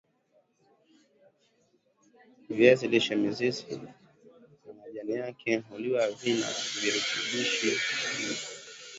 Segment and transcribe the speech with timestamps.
[2.49, 3.75] viazi lishe mizizi
[4.65, 6.47] na majani yake huliwa vina
[6.81, 8.39] virutubishi vingi